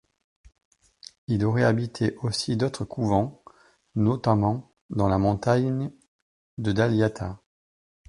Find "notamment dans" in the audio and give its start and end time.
3.93-5.07